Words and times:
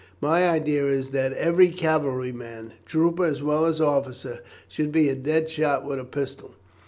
My 0.19 0.49
idea 0.49 0.87
is, 0.87 1.11
that 1.11 1.31
every 1.33 1.69
cavalry 1.69 2.31
man 2.31 2.73
trooper 2.87 3.23
as 3.23 3.43
well 3.43 3.65
as 3.67 3.79
officer 3.79 4.41
should 4.67 4.91
be 4.91 5.09
a 5.09 5.15
dead 5.15 5.47
shot 5.47 5.85
with 5.85 5.99
a 5.99 6.05
pistol. 6.05 6.55